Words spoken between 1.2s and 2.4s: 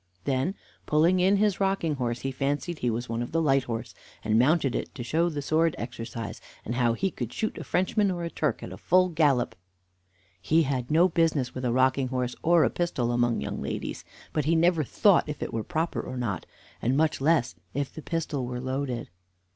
his rocking horse, he